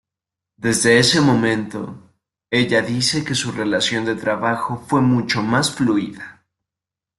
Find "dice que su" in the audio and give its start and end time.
2.81-3.51